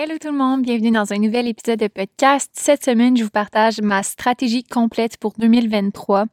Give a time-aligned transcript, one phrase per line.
[0.00, 2.52] Hello tout le monde, bienvenue dans un nouvel épisode de podcast.
[2.52, 6.26] Cette semaine, je vous partage ma stratégie complète pour 2023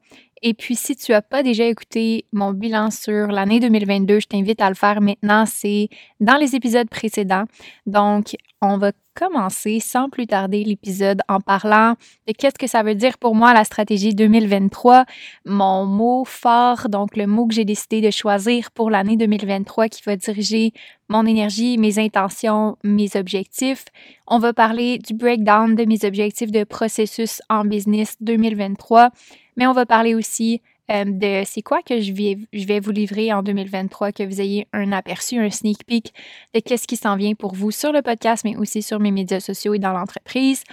[0.48, 4.62] et puis, si tu n'as pas déjà écouté mon bilan sur l'année 2022, je t'invite
[4.62, 5.46] à le faire maintenant.
[5.48, 7.46] C'est dans les épisodes précédents.
[7.88, 11.96] Donc, on va commencer sans plus tarder l'épisode en parlant
[12.28, 15.06] de qu'est-ce que ça veut dire pour moi la stratégie 2023,
[15.46, 20.04] mon mot fort, donc le mot que j'ai décidé de choisir pour l'année 2023 qui
[20.06, 20.74] va diriger
[21.10, 23.86] mon énergie, mes intentions, mes objectifs.
[24.28, 29.10] On va parler du breakdown de mes objectifs de processus en business 2023
[29.56, 32.92] mais on va parler aussi euh, de c'est quoi que je vais, je vais vous
[32.92, 36.14] livrer en 2023, que vous ayez un aperçu, un sneak peek
[36.54, 39.40] de qu'est-ce qui s'en vient pour vous sur le podcast, mais aussi sur mes médias
[39.40, 40.64] sociaux et dans l'entreprise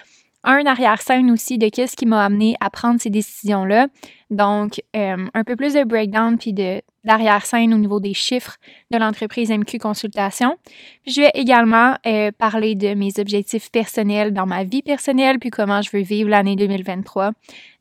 [0.45, 3.89] un arrière-scène aussi de qu'est-ce qui m'a amené à prendre ces décisions-là.
[4.31, 8.59] Donc, euh, un peu plus de breakdown puis de d'arrière-scène au niveau des chiffres
[8.93, 10.57] de l'entreprise MQ Consultation.
[11.05, 15.83] je vais également euh, parler de mes objectifs personnels dans ma vie personnelle puis comment
[15.83, 17.33] je veux vivre l'année 2023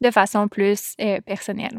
[0.01, 1.77] de façon plus euh, personnelle.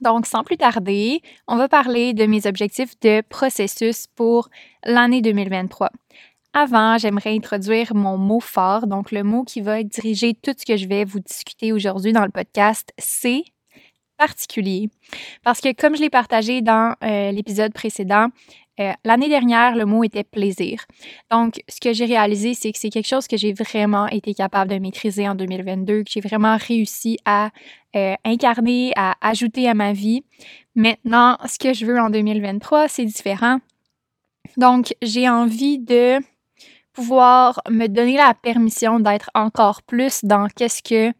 [0.00, 4.48] Donc, sans plus tarder, on va parler de mes objectifs de processus pour
[4.84, 5.90] l'année 2023.
[6.56, 10.76] Avant, j'aimerais introduire mon mot fort, donc le mot qui va diriger tout ce que
[10.76, 13.42] je vais vous discuter aujourd'hui dans le podcast, c'est
[14.18, 14.88] particulier.
[15.42, 18.28] Parce que comme je l'ai partagé dans euh, l'épisode précédent,
[18.78, 20.84] euh, l'année dernière, le mot était plaisir.
[21.28, 24.70] Donc, ce que j'ai réalisé, c'est que c'est quelque chose que j'ai vraiment été capable
[24.70, 27.50] de maîtriser en 2022, que j'ai vraiment réussi à
[27.96, 30.22] euh, incarner, à ajouter à ma vie.
[30.76, 33.58] Maintenant, ce que je veux en 2023, c'est différent.
[34.56, 36.20] Donc, j'ai envie de
[36.94, 41.12] pouvoir me donner la permission d'être encore plus dans qu'est-ce que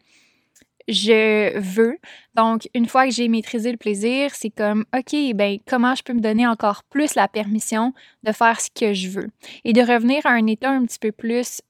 [0.88, 1.98] je veux.
[2.34, 6.12] Donc, une fois que j'ai maîtrisé le plaisir, c'est comme, OK, ben, comment je peux
[6.12, 7.92] me donner encore plus la permission
[8.22, 9.30] de faire ce que je veux?
[9.64, 11.60] Et de revenir à un état un petit peu plus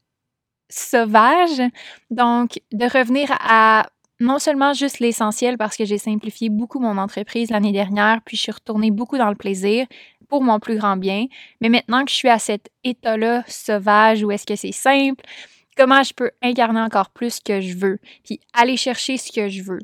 [0.69, 1.63] sauvage.
[2.11, 3.87] Donc, de revenir à
[4.21, 8.43] non seulement juste l'essentiel parce que j'ai simplifié beaucoup mon entreprise l'année dernière, puis je
[8.43, 9.87] suis retournée beaucoup dans le plaisir,
[10.35, 11.27] pour mon plus grand bien.
[11.61, 15.25] Mais maintenant que je suis à cet état-là sauvage où est-ce que c'est simple,
[15.77, 19.49] comment je peux incarner encore plus ce que je veux, puis aller chercher ce que
[19.49, 19.79] je veux.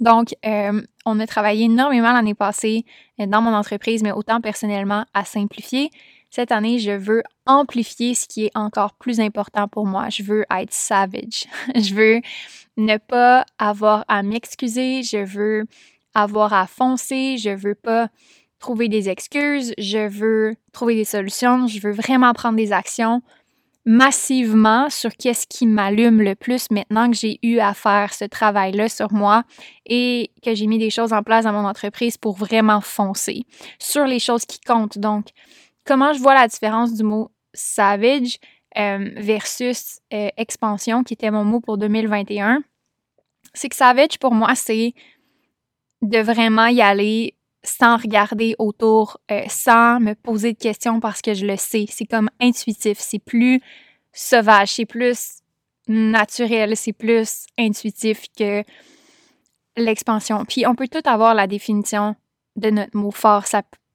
[0.00, 2.84] Donc, euh, on a travaillé énormément l'année passée
[3.18, 5.90] euh, dans mon entreprise, mais autant personnellement à simplifier.
[6.28, 10.10] Cette année, je veux amplifier ce qui est encore plus important pour moi.
[10.10, 11.46] Je veux être savage.
[11.74, 12.20] je veux
[12.76, 15.02] ne pas avoir à m'excuser.
[15.02, 15.64] Je veux
[16.12, 17.38] avoir à foncer.
[17.38, 18.10] Je veux pas
[18.64, 23.20] trouver des excuses, je veux trouver des solutions, je veux vraiment prendre des actions
[23.84, 28.88] massivement sur qu'est-ce qui m'allume le plus maintenant que j'ai eu à faire ce travail-là
[28.88, 29.44] sur moi
[29.84, 33.44] et que j'ai mis des choses en place dans mon entreprise pour vraiment foncer
[33.78, 34.96] sur les choses qui comptent.
[34.96, 35.26] Donc,
[35.84, 38.38] comment je vois la différence du mot savage
[38.78, 42.62] euh, versus euh, expansion, qui était mon mot pour 2021,
[43.52, 44.94] c'est que savage pour moi, c'est
[46.00, 47.33] de vraiment y aller
[47.64, 51.86] sans regarder autour, euh, sans me poser de questions parce que je le sais.
[51.88, 53.60] C'est comme intuitif, c'est plus
[54.12, 55.38] sauvage, c'est plus
[55.88, 58.62] naturel, c'est plus intuitif que
[59.76, 60.44] l'expansion.
[60.44, 62.14] Puis on peut tout avoir la définition
[62.56, 63.44] de notre mot fort.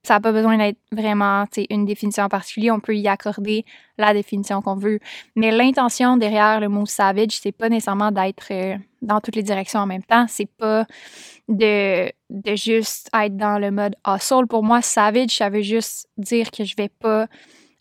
[0.10, 2.72] Ça n'a pas besoin d'être vraiment une définition en particulier.
[2.72, 3.64] On peut y accorder
[4.00, 4.98] la définition qu'on veut.
[5.36, 9.82] Mais l'intention derrière le mot savage, c'est pas nécessairement d'être euh, dans toutes les directions
[9.82, 10.26] en même temps.
[10.28, 10.88] C'est pas
[11.48, 14.48] de, de juste être dans le mode hustle.
[14.48, 17.28] Pour moi, savage, ça veut juste dire que je vais pas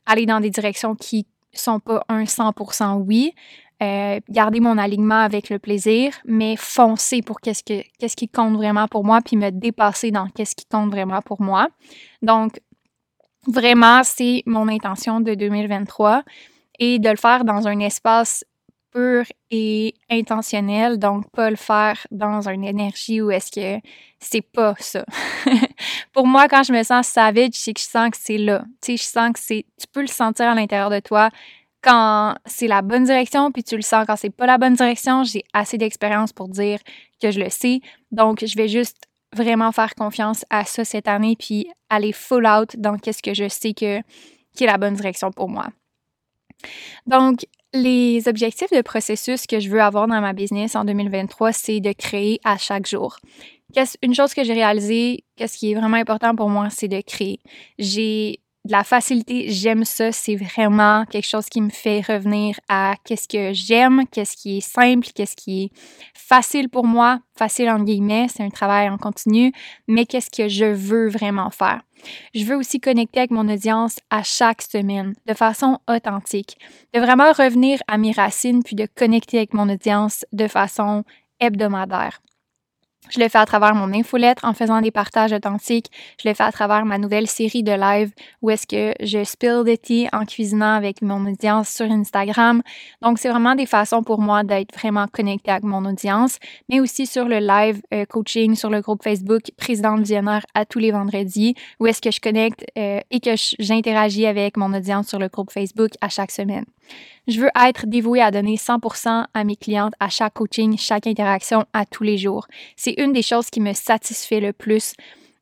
[0.05, 3.33] aller dans des directions qui sont pas un 100% oui.
[3.81, 8.57] Euh, garder mon alignement avec le plaisir, mais foncer pour qu'est-ce, que, qu'est-ce qui compte
[8.57, 11.69] vraiment pour moi, puis me dépasser dans qu'est-ce qui compte vraiment pour moi.
[12.21, 12.59] Donc,
[13.47, 16.25] vraiment, c'est mon intention de 2023
[16.81, 18.45] et de le faire dans un espace
[18.93, 23.87] pur et intentionnel, donc pas le faire dans une énergie où est-ce que
[24.19, 25.05] c'est pas ça.
[26.13, 28.65] Pour moi, quand je me sens savage, c'est que je sens que c'est là.
[28.83, 31.31] Tu sais, je sens que c'est, tu peux le sentir à l'intérieur de toi
[31.83, 35.25] quand c'est la bonne direction, puis tu le sens quand c'est pas la bonne direction.
[35.25, 36.81] J'ai assez d'expérience pour dire
[37.23, 37.81] que je le sais.
[38.11, 42.77] Donc, je vais juste vraiment faire confiance à ça cette année, puis aller full out
[42.77, 44.01] dans qu'est-ce que je sais que,
[44.55, 45.69] qui est la bonne direction pour moi.
[47.07, 51.81] Donc, les objectifs de processus que je veux avoir dans ma business en 2023, c'est
[51.81, 53.19] de créer à chaque jour.
[54.03, 57.39] Une chose que j'ai réalisée, qu'est-ce qui est vraiment important pour moi, c'est de créer.
[57.79, 62.97] J'ai de la facilité, j'aime ça, c'est vraiment quelque chose qui me fait revenir à
[63.03, 65.71] qu'est-ce que j'aime, qu'est-ce qui est simple, qu'est-ce qui est
[66.13, 69.53] facile pour moi, facile en guillemets, c'est un travail en continu,
[69.89, 71.81] mais qu'est-ce que je veux vraiment faire.
[72.35, 76.59] Je veux aussi connecter avec mon audience à chaque semaine, de façon authentique,
[76.93, 81.05] de vraiment revenir à mes racines, puis de connecter avec mon audience de façon
[81.41, 82.21] hebdomadaire.
[83.11, 85.91] Je le fais à travers mon infolettre en faisant des partages authentiques.
[86.23, 88.13] Je le fais à travers ma nouvelle série de live
[88.43, 92.63] où est-ce que je spill the tea en cuisinant avec mon audience sur Instagram.
[93.03, 96.39] Donc, c'est vraiment des façons pour moi d'être vraiment connectée avec mon audience,
[96.69, 100.79] mais aussi sur le live euh, coaching sur le groupe Facebook Présidente Visionnaire à tous
[100.79, 105.19] les vendredis où est-ce que je connecte euh, et que j'interagis avec mon audience sur
[105.19, 106.65] le groupe Facebook à chaque semaine.
[107.27, 111.65] Je veux être dévouée à donner 100% à mes clientes à chaque coaching, chaque interaction,
[111.73, 112.47] à tous les jours.
[112.77, 114.95] C'est une des choses qui me satisfait le plus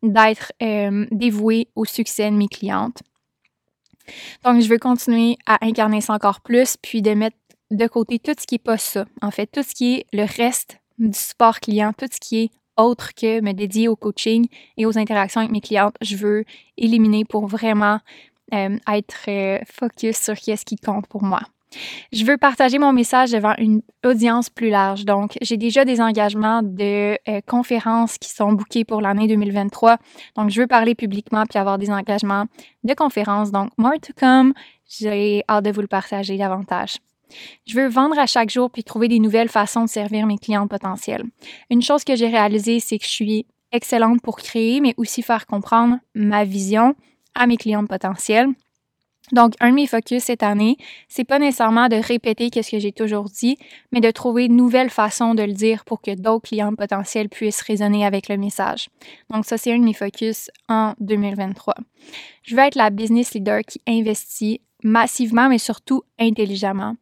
[0.03, 3.03] d'être euh, dévouée au succès de mes clientes.
[4.45, 7.37] Donc, je veux continuer à incarner ça encore plus, puis de mettre
[7.71, 9.07] de côté tout ce qui n'est pas ça.
[9.23, 12.51] En fait, tout ce qui est le reste du support client, tout ce qui est
[12.77, 14.47] autre que me dédier au coaching
[14.77, 16.45] et aux interactions avec mes clientes, je veux
[16.77, 18.01] éliminer pour vraiment
[18.55, 21.41] euh, être euh, focus sur ce qui compte pour moi.
[22.13, 25.05] Je veux partager mon message devant une audience plus large.
[25.05, 29.99] Donc, j'ai déjà des engagements de euh, conférences qui sont bookés pour l'année 2023.
[30.37, 32.45] Donc, je veux parler publiquement puis avoir des engagements
[32.85, 33.51] de conférences.
[33.51, 34.55] Donc, more to come.
[34.89, 36.99] J'ai hâte de vous le partager davantage.
[37.67, 40.69] Je veux vendre à chaque jour puis trouver des nouvelles façons de servir mes clients
[40.69, 41.25] potentiels.
[41.71, 45.47] Une chose que j'ai réalisée, c'est que je suis excellente pour créer, mais aussi faire
[45.47, 46.95] comprendre ma vision
[47.37, 48.49] à mes clients potentiels.
[49.33, 50.77] Donc, un de mes focus cette année,
[51.09, 53.59] c'est pas nécessairement de répéter ce que j'ai toujours dit,
[53.91, 57.63] mais de trouver de nouvelles façons de le dire pour que d'autres clients potentiels puissent
[57.63, 58.89] résonner avec le message.
[59.31, 61.75] Donc, ça, c'est un de mes focus en 2023.
[62.43, 66.95] Je veux être la business leader qui investit massivement, mais surtout intelligemment.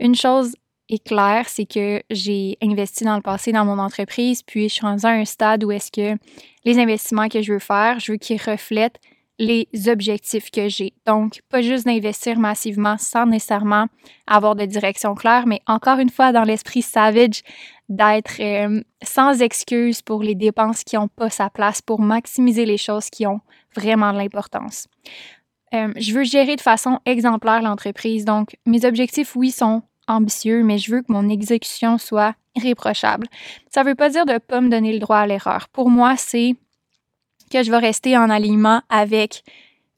[0.00, 0.54] Une chose
[0.90, 4.86] est claire, c'est que j'ai investi dans le passé dans mon entreprise, puis je suis
[4.86, 6.18] rendue un stade où est-ce que
[6.64, 8.98] les investissements que je veux faire, je veux qu'ils reflètent
[9.40, 10.92] les objectifs que j'ai.
[11.06, 13.86] Donc, pas juste d'investir massivement sans nécessairement
[14.26, 17.40] avoir de direction claire, mais encore une fois, dans l'esprit savage,
[17.88, 22.76] d'être euh, sans excuse pour les dépenses qui n'ont pas sa place, pour maximiser les
[22.76, 23.40] choses qui ont
[23.74, 24.86] vraiment de l'importance.
[25.72, 28.26] Euh, je veux gérer de façon exemplaire l'entreprise.
[28.26, 33.26] Donc, mes objectifs, oui, sont ambitieux, mais je veux que mon exécution soit irréprochable.
[33.70, 35.68] Ça ne veut pas dire de ne pas me donner le droit à l'erreur.
[35.68, 36.56] Pour moi, c'est
[37.50, 39.42] que je vais rester en alignement avec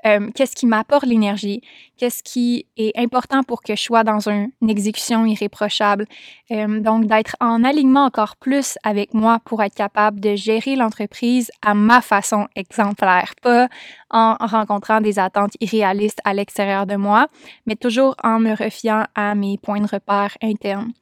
[0.05, 1.63] euh, qu'est-ce qui m'apporte l'énergie,
[1.97, 6.07] qu'est-ce qui est important pour que je sois dans une exécution irréprochable.
[6.51, 11.53] Euh, donc, d'être en alignement encore plus avec moi pour être capable de gérer l'entreprise
[11.63, 13.69] à ma façon exemplaire, pas
[14.11, 17.29] en rencontrant des attentes irréalistes à l'extérieur de moi,
[17.67, 20.93] mais toujours en me refiant à mes points de repère internes.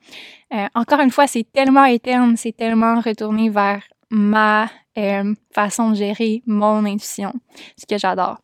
[0.52, 5.96] Euh, encore une fois, c'est tellement interne, c'est tellement retourné vers ma euh, façon de
[5.96, 7.32] gérer mon intuition,
[7.76, 8.38] ce que j'adore.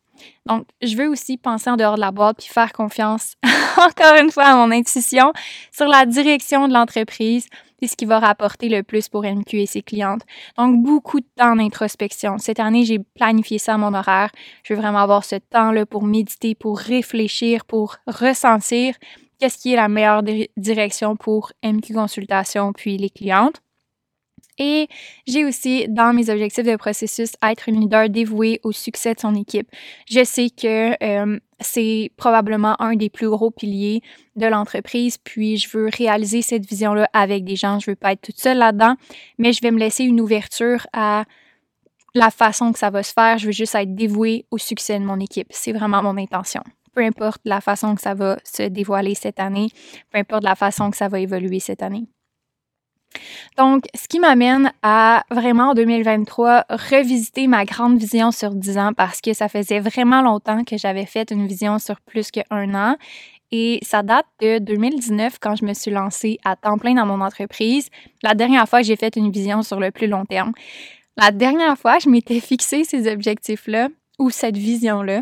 [0.45, 3.33] Donc, je veux aussi penser en dehors de la boîte puis faire confiance,
[3.77, 5.33] encore une fois, à mon intuition
[5.71, 7.47] sur la direction de l'entreprise
[7.81, 10.23] et ce qui va rapporter le plus pour MQ et ses clientes.
[10.57, 12.37] Donc, beaucoup de temps d'introspection.
[12.39, 14.31] Cette année, j'ai planifié ça à mon horaire.
[14.63, 18.95] Je veux vraiment avoir ce temps-là pour méditer, pour réfléchir, pour ressentir
[19.39, 20.23] qu'est-ce qui est la meilleure
[20.57, 23.61] direction pour MQ Consultation puis les clientes.
[24.57, 24.87] Et
[25.27, 29.35] j'ai aussi dans mes objectifs de processus être une leader dévouée au succès de son
[29.35, 29.69] équipe.
[30.09, 34.01] Je sais que euh, c'est probablement un des plus gros piliers
[34.35, 37.79] de l'entreprise, puis je veux réaliser cette vision-là avec des gens.
[37.79, 38.95] Je veux pas être toute seule là-dedans,
[39.37, 41.25] mais je vais me laisser une ouverture à
[42.13, 43.37] la façon que ça va se faire.
[43.37, 45.47] Je veux juste être dévouée au succès de mon équipe.
[45.51, 46.63] C'est vraiment mon intention.
[46.93, 49.69] Peu importe la façon que ça va se dévoiler cette année,
[50.11, 52.07] peu importe la façon que ça va évoluer cette année.
[53.57, 58.93] Donc, ce qui m'amène à vraiment en 2023 revisiter ma grande vision sur 10 ans
[58.95, 62.95] parce que ça faisait vraiment longtemps que j'avais fait une vision sur plus qu'un an.
[63.51, 67.21] Et ça date de 2019 quand je me suis lancée à temps plein dans mon
[67.21, 67.89] entreprise.
[68.21, 70.51] La dernière fois que j'ai fait une vision sur le plus long terme.
[71.15, 73.87] La dernière fois, je m'étais fixé ces objectifs-là
[74.19, 75.21] ou cette vision-là.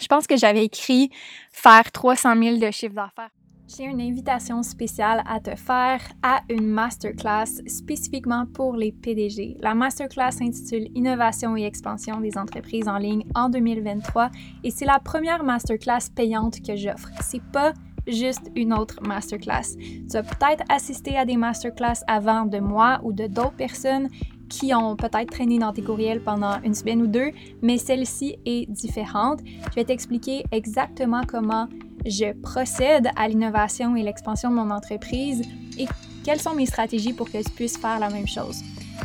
[0.00, 1.10] Je pense que j'avais écrit
[1.52, 3.30] faire 300 000 de chiffre d'affaires
[3.76, 9.56] j'ai une invitation spéciale à te faire à une masterclass spécifiquement pour les PDG.
[9.60, 14.30] La masterclass s'intitule Innovation et expansion des entreprises en ligne en 2023
[14.64, 17.10] et c'est la première masterclass payante que j'offre.
[17.20, 17.72] C'est pas
[18.06, 19.76] juste une autre masterclass.
[20.10, 24.08] Tu as peut-être assisté à des masterclass avant de moi ou de d'autres personnes
[24.48, 27.30] qui ont peut-être traîné dans tes courriels pendant une semaine ou deux,
[27.62, 29.40] mais celle-ci est différente.
[29.44, 31.68] Je vais t'expliquer exactement comment
[32.06, 35.42] je procède à l'innovation et l'expansion de mon entreprise
[35.78, 35.86] et
[36.24, 38.62] quelles sont mes stratégies pour que je puisse faire la même chose?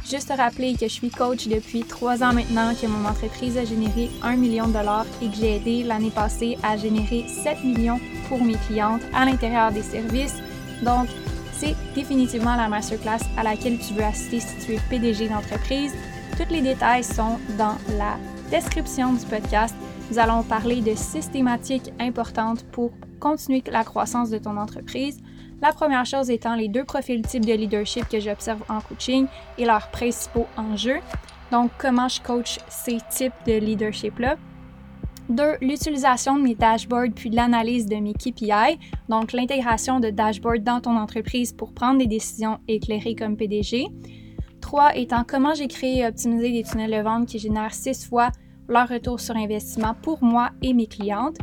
[0.09, 3.65] Juste te rappeler que je suis coach depuis trois ans maintenant, que mon entreprise a
[3.65, 7.99] généré un million de dollars et que j'ai aidé l'année passée à générer 7 millions
[8.27, 10.35] pour mes clientes à l'intérieur des services.
[10.83, 11.07] Donc,
[11.53, 15.93] c'est définitivement la masterclass à laquelle tu veux assister si tu es PDG d'entreprise.
[16.37, 18.17] Tous les détails sont dans la
[18.51, 19.73] description du podcast
[20.11, 25.21] nous allons parler de six thématiques importantes pour continuer la croissance de ton entreprise.
[25.61, 29.25] La première chose étant les deux profils types de leadership que j'observe en coaching
[29.57, 30.99] et leurs principaux enjeux.
[31.51, 34.35] Donc, comment je coach ces types de leadership-là?
[35.27, 38.77] Deux, l'utilisation de mes dashboards puis l'analyse de mes KPI,
[39.09, 43.87] donc l'intégration de dashboards dans ton entreprise pour prendre des décisions éclairées comme PDG.
[44.61, 48.29] Trois, étant comment j'ai créé et optimisé des tunnels de vente qui génèrent six fois
[48.67, 51.37] leur retour sur investissement pour moi et mes clientes.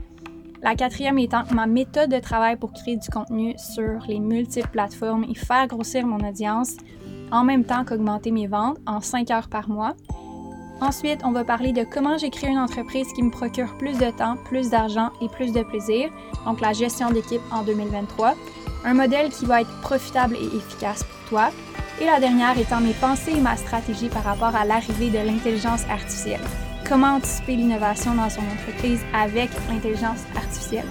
[0.63, 5.25] La quatrième étant ma méthode de travail pour créer du contenu sur les multiples plateformes
[5.25, 6.77] et faire grossir mon audience
[7.33, 9.95] en même temps qu'augmenter mes ventes en 5 heures par mois.
[10.81, 14.11] Ensuite, on va parler de comment j'ai créé une entreprise qui me procure plus de
[14.11, 16.11] temps, plus d'argent et plus de plaisir,
[16.45, 18.35] donc la gestion d'équipe en 2023.
[18.85, 21.51] Un modèle qui va être profitable et efficace pour toi.
[22.01, 25.85] Et la dernière étant mes pensées et ma stratégie par rapport à l'arrivée de l'intelligence
[25.89, 26.41] artificielle
[26.89, 30.87] comment anticiper l'innovation dans son entreprise avec l'intelligence artificielle.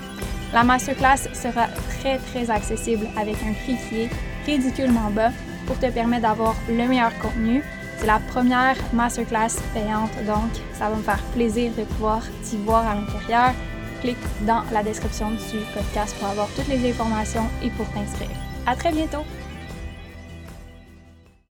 [0.53, 1.67] La masterclass sera
[2.00, 4.10] très très accessible avec un prix qui est
[4.45, 5.31] ridiculement bas
[5.65, 7.63] pour te permettre d'avoir le meilleur contenu.
[7.98, 12.86] C'est la première masterclass payante, donc ça va me faire plaisir de pouvoir t'y voir
[12.88, 13.53] à l'intérieur.
[14.01, 18.36] Clique dans la description du podcast pour avoir toutes les informations et pour t'inscrire.
[18.65, 19.24] À très bientôt!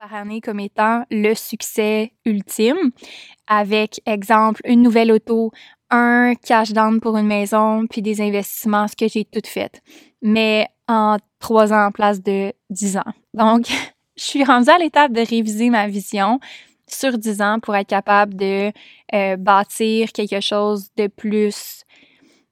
[0.05, 2.91] Par année comme étant le succès ultime,
[3.47, 5.51] avec, exemple, une nouvelle auto,
[5.89, 9.81] un cash down pour une maison, puis des investissements, ce que j'ai tout fait.
[10.21, 13.13] Mais en trois ans en place de dix ans.
[13.33, 13.67] Donc,
[14.17, 16.39] je suis rendue à l'étape de réviser ma vision
[16.87, 18.73] sur dix ans pour être capable de
[19.15, 21.83] euh, bâtir quelque chose de plus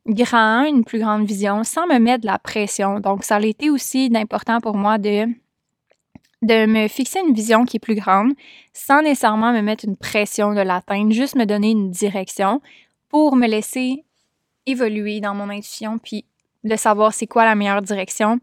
[0.07, 2.99] grand, une plus grande vision, sans me mettre de la pression.
[3.01, 5.27] Donc, ça a été aussi d'important pour moi de
[6.43, 8.33] de me fixer une vision qui est plus grande
[8.73, 12.61] sans nécessairement me mettre une pression de l'atteindre, juste me donner une direction
[13.09, 14.05] pour me laisser
[14.67, 16.25] évoluer dans mon intuition puis
[16.65, 18.39] de savoir c'est quoi la meilleure direction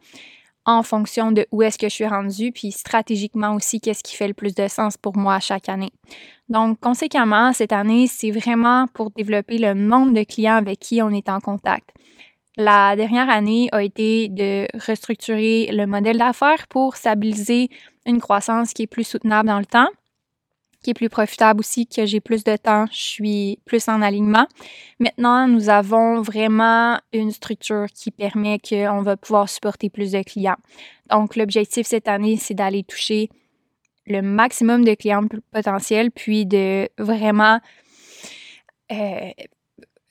[0.66, 4.28] en fonction de où est-ce que je suis rendue, puis stratégiquement aussi, qu'est-ce qui fait
[4.28, 5.92] le plus de sens pour moi chaque année.
[6.48, 11.10] Donc, conséquemment, cette année, c'est vraiment pour développer le nombre de clients avec qui on
[11.10, 11.90] est en contact.
[12.56, 17.70] La dernière année a été de restructurer le modèle d'affaires pour stabiliser
[18.06, 19.90] une croissance qui est plus soutenable dans le temps,
[20.84, 24.48] qui est plus profitable aussi, que j'ai plus de temps, je suis plus en alignement.
[25.00, 30.58] Maintenant, nous avons vraiment une structure qui permet qu'on va pouvoir supporter plus de clients.
[31.10, 33.30] Donc, l'objectif cette année, c'est d'aller toucher
[34.06, 37.60] le maximum de clients potentiels, puis de vraiment
[38.92, 39.30] euh,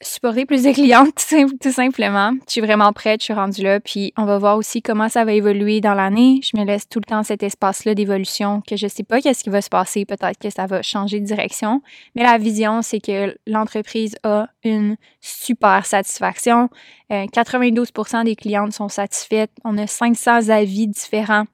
[0.01, 1.27] supporter plus de clientes,
[1.61, 2.33] tout simplement.
[2.47, 5.25] Je suis vraiment prête, je suis rendue là, puis on va voir aussi comment ça
[5.25, 6.41] va évoluer dans l'année.
[6.43, 9.51] Je me laisse tout le temps cet espace-là d'évolution que je sais pas qu'est-ce qui
[9.51, 11.83] va se passer, peut-être que ça va changer de direction,
[12.15, 16.69] mais la vision, c'est que l'entreprise a une super satisfaction.
[17.11, 19.51] 92% euh, des clientes sont satisfaites.
[19.65, 21.45] On a 500 avis différents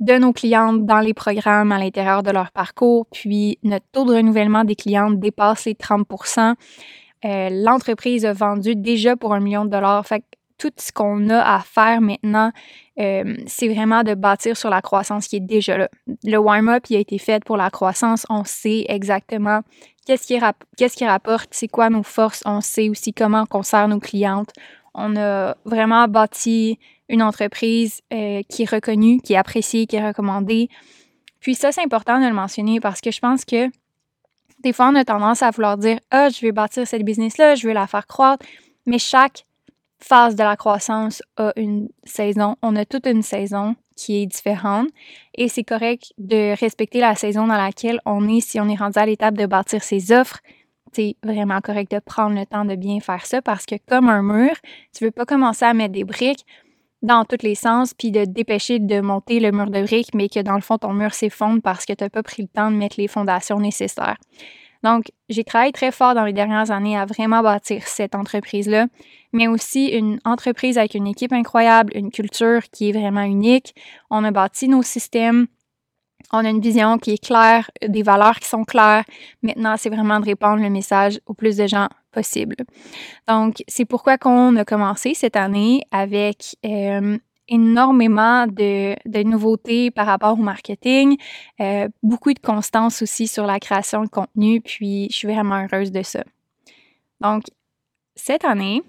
[0.00, 3.06] de nos clientes dans les programmes à l'intérieur de leur parcours.
[3.12, 6.06] Puis notre taux de renouvellement des clientes dépasse les 30
[7.24, 10.06] euh, L'entreprise a vendu déjà pour un million de dollars.
[10.06, 10.26] Fait que
[10.58, 12.52] tout ce qu'on a à faire maintenant,
[13.00, 15.88] euh, c'est vraiment de bâtir sur la croissance qui est déjà là.
[16.24, 18.26] Le warm-up, il a été fait pour la croissance.
[18.30, 19.62] On sait exactement
[20.06, 22.42] qu'est-ce qui, rapporte, c'est quoi nos forces.
[22.44, 24.50] On sait aussi comment on sert nos clientes.
[24.94, 30.06] On a vraiment bâti une entreprise euh, qui est reconnue, qui est appréciée, qui est
[30.06, 30.68] recommandée.
[31.40, 33.68] Puis ça, c'est important de le mentionner parce que je pense que
[34.62, 37.66] des fois, on a tendance à vouloir dire Ah, je vais bâtir cette business-là, je
[37.66, 38.44] vais la faire croître.
[38.86, 39.44] Mais chaque
[39.98, 42.56] phase de la croissance a une saison.
[42.62, 44.88] On a toute une saison qui est différente
[45.34, 48.98] et c'est correct de respecter la saison dans laquelle on est si on est rendu
[48.98, 50.40] à l'étape de bâtir ses offres.
[50.92, 54.22] C'est vraiment correct de prendre le temps de bien faire ça parce que comme un
[54.22, 54.54] mur,
[54.94, 56.44] tu veux pas commencer à mettre des briques
[57.02, 60.40] dans tous les sens puis de dépêcher de monter le mur de briques mais que
[60.40, 62.76] dans le fond ton mur s'effondre parce que tu n'as pas pris le temps de
[62.76, 64.16] mettre les fondations nécessaires.
[64.82, 68.86] Donc, j'ai travaillé très fort dans les dernières années à vraiment bâtir cette entreprise-là,
[69.32, 73.74] mais aussi une entreprise avec une équipe incroyable, une culture qui est vraiment unique.
[74.10, 75.46] On a bâti nos systèmes.
[76.32, 79.04] On a une vision qui est claire, des valeurs qui sont claires.
[79.42, 82.56] Maintenant, c'est vraiment de répandre le message au plus de gens possible.
[83.28, 90.32] Donc, c'est pourquoi qu'on a commencé cette année avec euh, énormément de, nouveautés par rapport
[90.38, 91.16] au marketing,
[91.60, 95.92] euh, beaucoup de constance aussi sur la création de contenu, puis je suis vraiment heureuse
[95.92, 96.24] de ça.
[97.20, 97.44] Donc,
[98.14, 98.82] cette année,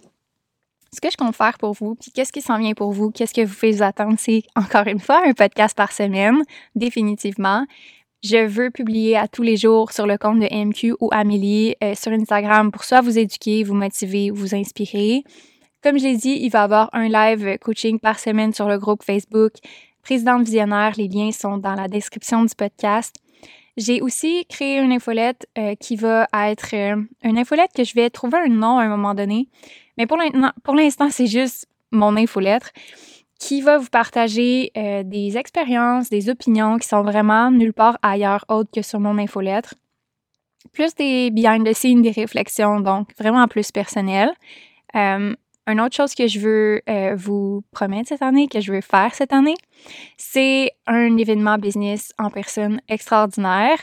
[0.93, 3.33] ce que je compte faire pour vous, puis qu'est-ce qui s'en vient pour vous, qu'est-ce
[3.33, 6.43] que vous faites vous attendre, c'est encore une fois un podcast par semaine,
[6.75, 7.65] définitivement.
[8.23, 11.93] Je veux publier à tous les jours sur le compte de MQ ou Amélie euh,
[11.95, 15.23] sur Instagram pour soit vous éduquer, vous motiver, vous inspirer.
[15.81, 18.77] Comme je l'ai dit, il va y avoir un live coaching par semaine sur le
[18.77, 19.51] groupe Facebook.
[20.03, 23.13] Présidente Visionnaire, les liens sont dans la description du podcast.
[23.75, 28.09] J'ai aussi créé une infolette euh, qui va être euh, une infolette que je vais
[28.09, 29.47] trouver un nom à un moment donné.
[29.97, 32.71] Mais pour l'instant, c'est juste mon infolettre
[33.39, 38.45] qui va vous partager euh, des expériences, des opinions qui sont vraiment nulle part ailleurs
[38.47, 39.73] autre que sur mon infolettre.
[40.71, 44.31] Plus des behind the scenes, des réflexions, donc vraiment plus personnel.
[45.65, 49.13] Une autre chose que je veux euh, vous promettre cette année, que je veux faire
[49.15, 49.55] cette année,
[50.17, 53.77] c'est un événement business en personne extraordinaire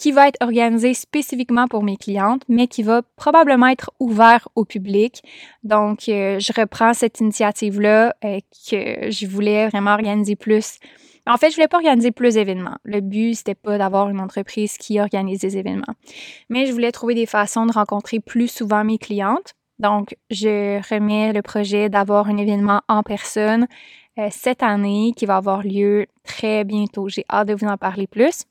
[0.00, 4.64] qui va être organisé spécifiquement pour mes clientes, mais qui va probablement être ouvert au
[4.64, 5.22] public.
[5.62, 8.38] Donc, euh, je reprends cette initiative-là euh,
[8.70, 10.78] que je voulais vraiment organiser plus.
[11.26, 12.78] En fait, je voulais pas organiser plus d'événements.
[12.82, 15.94] Le but, c'était pas d'avoir une entreprise qui organise des événements.
[16.48, 19.54] Mais je voulais trouver des façons de rencontrer plus souvent mes clientes.
[19.80, 23.66] Donc, je remets le projet d'avoir un événement en personne
[24.18, 27.08] euh, cette année qui va avoir lieu très bientôt.
[27.08, 28.44] J'ai hâte de vous en parler plus.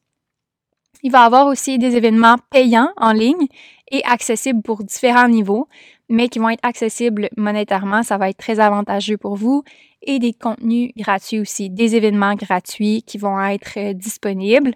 [1.04, 3.46] Il va y avoir aussi des événements payants en ligne
[3.92, 5.68] et accessibles pour différents niveaux,
[6.10, 8.02] mais qui vont être accessibles monétairement.
[8.02, 9.64] Ça va être très avantageux pour vous
[10.02, 14.74] et des contenus gratuits aussi, des événements gratuits qui vont être euh, disponibles.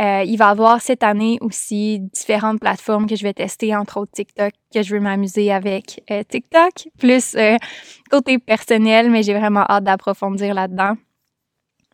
[0.00, 4.00] Euh, il va y avoir cette année aussi différentes plateformes que je vais tester, entre
[4.00, 7.56] autres TikTok, que je veux m'amuser avec euh, TikTok, plus euh,
[8.10, 10.94] côté personnel, mais j'ai vraiment hâte d'approfondir là-dedans.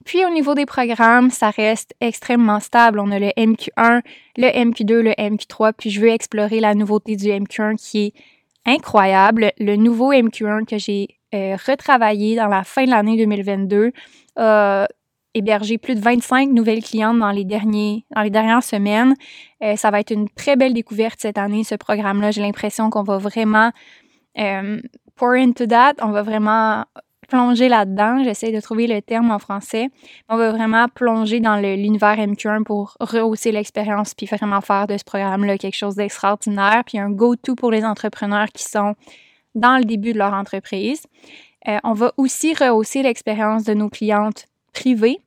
[0.04, 3.00] Puis au niveau des programmes, ça reste extrêmement stable.
[3.00, 4.02] On a le MQ1,
[4.37, 8.12] le MQ2, le MQ3, puis je veux explorer la nouveauté du MQ1 qui est
[8.64, 9.52] incroyable.
[9.58, 13.92] Le nouveau MQ1 que j'ai retravaillé dans la fin de l'année 2022
[15.38, 19.14] hébergé plus de 25 nouvelles clientes dans les, derniers, dans les dernières semaines.
[19.62, 22.31] Euh, ça va être une très belle découverte cette année, ce programme-là.
[22.31, 23.72] J'ai l'impression qu'on va vraiment
[24.38, 24.81] euh,
[25.16, 26.85] pour into that, on va vraiment
[27.29, 28.24] plonger là-dedans.
[28.24, 29.90] J'essaie de trouver le terme en français.
[30.29, 35.05] On va vraiment plonger dans l'univers MQ1 pour rehausser l'expérience puis vraiment faire de ce
[35.05, 38.94] programme-là quelque chose d'extraordinaire puis un go-to pour les entrepreneurs qui sont
[39.55, 41.03] dans le début de leur entreprise.
[41.68, 45.18] Euh, on va aussi rehausser l'expérience de nos clientes privées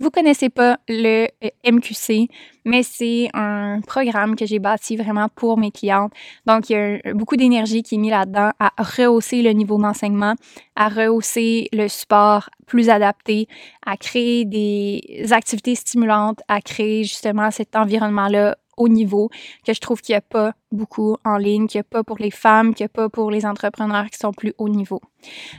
[0.00, 2.28] vous connaissez pas le euh, MQC,
[2.64, 6.12] mais c'est un programme que j'ai bâti vraiment pour mes clientes.
[6.46, 10.34] Donc, il y a beaucoup d'énergie qui est mise là-dedans à rehausser le niveau d'enseignement,
[10.76, 13.48] à rehausser le support plus adapté,
[13.84, 19.28] à créer des activités stimulantes, à créer justement cet environnement-là haut niveau,
[19.66, 22.18] que je trouve qu'il n'y a pas beaucoup en ligne, qu'il n'y a pas pour
[22.18, 25.00] les femmes, qu'il n'y a pas pour les entrepreneurs qui sont plus haut niveau.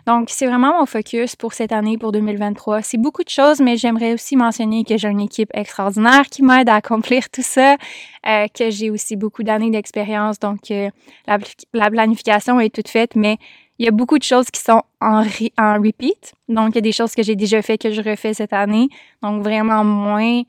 [0.08, 2.82] Donc, c'est vraiment mon focus pour cette année, pour 2023.
[2.82, 6.70] C'est beaucoup de choses, mais j'aimerais aussi mentionner que j'ai une équipe extraordinaire qui m'aide
[6.70, 7.76] à accomplir tout ça,
[8.28, 10.90] euh, que j'ai aussi beaucoup d'années d'expérience, donc euh,
[11.28, 11.38] la,
[11.74, 13.38] la planification est toute faite, mais
[13.80, 15.24] il y a beaucoup de choses qui sont en,
[15.58, 16.34] en repeat.
[16.50, 18.90] Donc, il y a des choses que j'ai déjà fait que je refais cette année.
[19.24, 20.44] Donc, vraiment moins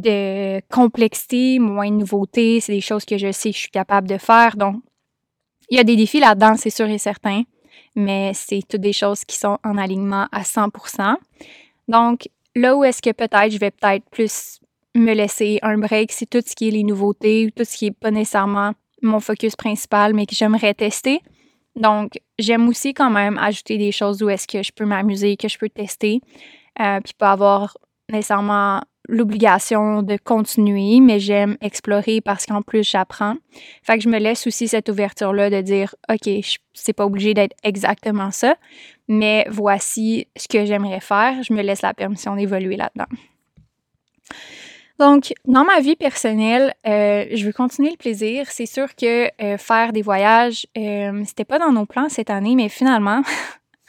[0.00, 2.60] de complexité, moins de nouveautés.
[2.60, 4.56] C'est des choses que je sais que je suis capable de faire.
[4.56, 4.76] Donc,
[5.70, 7.42] il y a des défis là-dedans, c'est sûr et certain.
[7.94, 11.16] Mais c'est toutes des choses qui sont en alignement à 100%.
[11.88, 14.60] Donc, là où est-ce que peut-être je vais peut-être plus
[14.94, 17.90] me laisser un break, c'est tout ce qui est les nouveautés, tout ce qui est
[17.90, 21.20] pas nécessairement mon focus principal, mais que j'aimerais tester.
[21.76, 25.48] Donc, j'aime aussi quand même ajouter des choses où est-ce que je peux m'amuser, que
[25.48, 26.20] je peux tester,
[26.80, 27.76] euh, puis pas avoir
[28.10, 33.34] nécessairement l'obligation de continuer, mais j'aime explorer parce qu'en plus j'apprends.
[33.82, 36.28] Fait que je me laisse aussi cette ouverture-là de dire, OK,
[36.74, 38.56] c'est pas obligé d'être exactement ça,
[39.08, 41.42] mais voici ce que j'aimerais faire.
[41.42, 43.06] Je me laisse la permission d'évoluer là-dedans.
[44.98, 48.46] Donc, dans ma vie personnelle, euh, je veux continuer le plaisir.
[48.50, 52.54] C'est sûr que euh, faire des voyages, euh, c'était pas dans nos plans cette année,
[52.54, 53.22] mais finalement,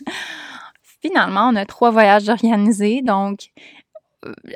[1.01, 3.01] finalement, on a trois voyages organisés.
[3.03, 3.51] Donc,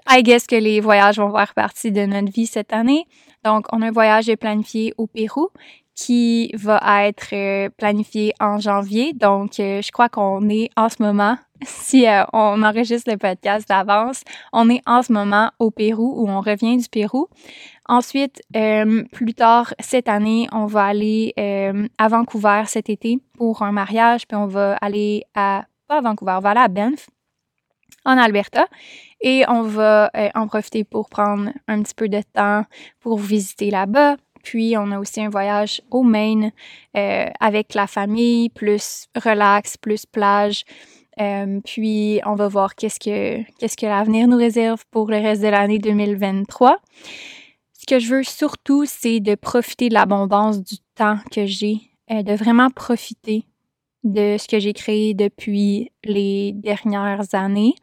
[0.10, 3.06] I guess que les voyages vont faire partie de notre vie cette année.
[3.44, 5.50] Donc, on a un voyage planifié au Pérou
[5.96, 9.14] qui va être planifié en janvier.
[9.14, 14.24] Donc, je crois qu'on est en ce moment si euh, on enregistre le podcast d'avance,
[14.54, 17.28] on est en ce moment au Pérou ou on revient du Pérou.
[17.88, 23.62] Ensuite, euh, plus tard cette année, on va aller euh, à Vancouver cet été pour
[23.62, 27.10] un mariage, puis on va aller à pas à Vancouver, on va aller à Banff
[28.06, 28.68] en Alberta
[29.22, 32.66] et on va en profiter pour prendre un petit peu de temps
[33.00, 34.18] pour visiter là-bas.
[34.44, 36.52] Puis on a aussi un voyage au Maine
[36.94, 40.66] avec la famille, plus relax, plus plage.
[41.20, 45.80] Euh, puis, on va voir qu'est-ce que, l'avenir nous réserve pour le reste de l'année
[45.80, 46.78] 2023.
[47.74, 51.78] Ce que je veux surtout, c'est de profiter de l'abondance du temps que j'ai,
[52.12, 53.46] euh, de vraiment profiter
[54.04, 57.76] de ce que j'ai créé depuis les dernières années,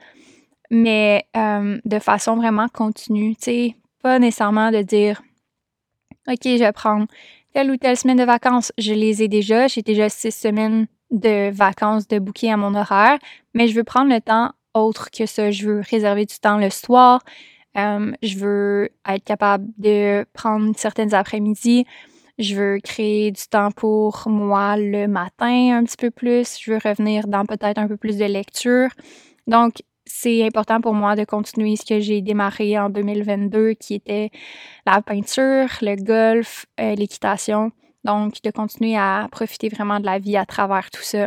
[0.71, 3.35] mais euh, de façon vraiment continue.
[3.37, 5.23] Tu sais, pas nécessairement de dire,
[6.29, 7.07] OK, je vais prendre
[7.53, 8.73] telle ou telle semaine de vacances.
[8.79, 9.67] Je les ai déjà.
[9.67, 13.19] J'ai déjà six semaines de vacances de bouquet à mon horaire,
[13.55, 15.51] mais je veux prendre le temps autre que ça.
[15.51, 17.23] Je veux réserver du temps le soir.
[17.77, 21.87] Euh, je veux être capable de prendre certaines après-midi.
[22.39, 26.59] Je veux créer du temps pour moi le matin un petit peu plus.
[26.61, 28.91] Je veux revenir dans peut-être un peu plus de lecture.
[29.47, 34.31] Donc, c'est important pour moi de continuer ce que j'ai démarré en 2022, qui était
[34.87, 37.71] la peinture, le golf, euh, l'équitation.
[38.05, 41.27] Donc, de continuer à profiter vraiment de la vie à travers tout ça.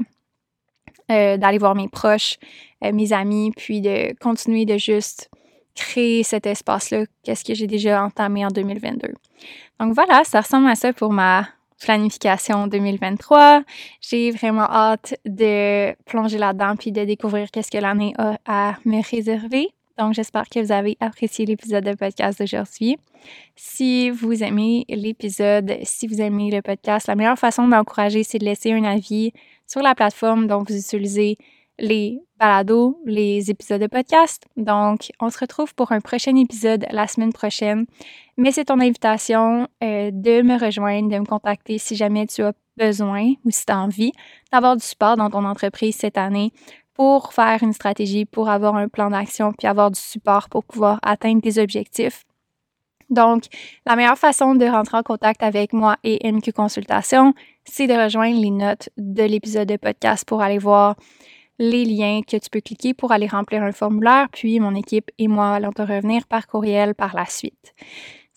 [1.11, 2.37] Euh, d'aller voir mes proches,
[2.83, 5.29] euh, mes amis, puis de continuer de juste
[5.75, 9.13] créer cet espace-là, qu'est-ce que j'ai déjà entamé en 2022.
[9.79, 11.47] Donc voilà, ça ressemble à ça pour ma
[11.81, 13.63] planification 2023.
[14.01, 19.01] J'ai vraiment hâte de plonger là-dedans puis de découvrir qu'est-ce que l'année a à me
[19.09, 19.69] réserver.
[19.97, 22.97] Donc, j'espère que vous avez apprécié l'épisode de podcast d'aujourd'hui.
[23.55, 28.45] Si vous aimez l'épisode, si vous aimez le podcast, la meilleure façon d'encourager, c'est de
[28.45, 29.31] laisser un avis
[29.67, 31.37] sur la plateforme dont vous utilisez
[31.81, 34.43] les balados, les épisodes de podcast.
[34.55, 37.85] Donc, on se retrouve pour un prochain épisode la semaine prochaine.
[38.37, 42.53] Mais c'est ton invitation euh, de me rejoindre, de me contacter si jamais tu as
[42.77, 44.13] besoin ou si tu as envie
[44.51, 46.53] d'avoir du support dans ton entreprise cette année
[46.93, 50.99] pour faire une stratégie, pour avoir un plan d'action, puis avoir du support pour pouvoir
[51.01, 52.23] atteindre tes objectifs.
[53.09, 53.45] Donc,
[53.85, 57.33] la meilleure façon de rentrer en contact avec moi et MQ Consultation,
[57.65, 60.95] c'est de rejoindre les notes de l'épisode de podcast pour aller voir
[61.61, 65.27] les liens que tu peux cliquer pour aller remplir un formulaire, puis mon équipe et
[65.27, 67.75] moi allons te revenir par courriel par la suite.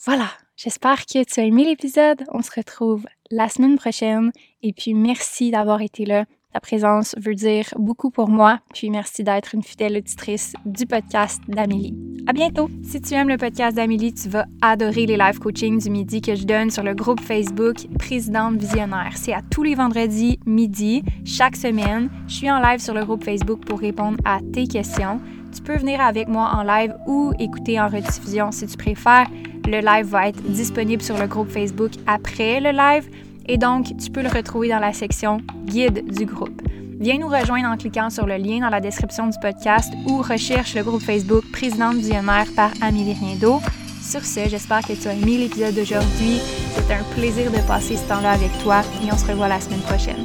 [0.04, 2.22] Voilà, j'espère que tu as aimé l'épisode.
[2.32, 4.30] On se retrouve la semaine prochaine
[4.62, 6.26] et puis merci d'avoir été là.
[6.54, 11.42] Ta présence veut dire beaucoup pour moi, puis merci d'être une fidèle auditrice du podcast
[11.48, 11.96] d'Amélie.
[12.28, 12.70] À bientôt!
[12.84, 16.36] Si tu aimes le podcast d'Amélie, tu vas adorer les live coaching du midi que
[16.36, 19.14] je donne sur le groupe Facebook Présidente Visionnaire.
[19.16, 22.08] C'est à tous les vendredis midi, chaque semaine.
[22.28, 25.20] Je suis en live sur le groupe Facebook pour répondre à tes questions.
[25.52, 29.26] Tu peux venir avec moi en live ou écouter en rediffusion si tu préfères.
[29.66, 33.08] Le live va être disponible sur le groupe Facebook après le live
[33.46, 36.62] et donc tu peux le retrouver dans la section guide du groupe.
[37.00, 40.74] Viens nous rejoindre en cliquant sur le lien dans la description du podcast ou recherche
[40.74, 43.60] le groupe Facebook Présidente Visionnaire par Amélie Riendo.
[44.00, 46.38] Sur ce, j'espère que tu as aimé l'épisode d'aujourd'hui.
[46.74, 49.80] C'est un plaisir de passer ce temps-là avec toi et on se revoit la semaine
[49.80, 50.24] prochaine.